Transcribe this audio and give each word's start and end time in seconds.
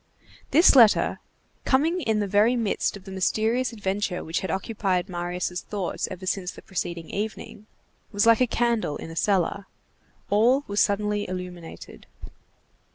This 0.49 0.75
letter, 0.75 1.19
coming 1.63 2.01
in 2.01 2.17
the 2.21 2.27
very 2.27 2.55
midst 2.55 2.97
of 2.97 3.03
the 3.03 3.11
mysterious 3.11 3.71
adventure 3.71 4.23
which 4.23 4.39
had 4.39 4.49
occupied 4.49 5.07
Marius' 5.07 5.61
thoughts 5.61 6.07
ever 6.09 6.25
since 6.25 6.49
the 6.49 6.63
preceding 6.63 7.11
evening, 7.11 7.67
was 8.11 8.25
like 8.25 8.41
a 8.41 8.47
candle 8.47 8.97
in 8.97 9.11
a 9.11 9.15
cellar. 9.15 9.67
All 10.31 10.63
was 10.67 10.79
suddenly 10.81 11.29
illuminated. 11.29 12.07